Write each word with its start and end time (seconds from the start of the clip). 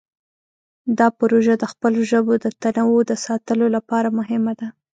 دا 0.97 1.07
پروژه 1.19 1.53
د 1.57 1.63
خپلو 1.71 1.99
ژبو 2.11 2.33
د 2.43 2.45
تنوع 2.61 3.01
د 3.09 3.13
ساتلو 3.25 3.65
لپاره 3.75 4.15
مهمه 4.19 4.53
ده. 4.59 4.67